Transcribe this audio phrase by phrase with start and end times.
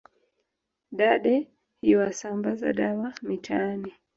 [0.97, 1.35] Dade
[1.89, 3.93] yuasambaza dawa mitaani